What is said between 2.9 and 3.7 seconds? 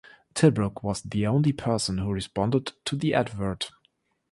the advert.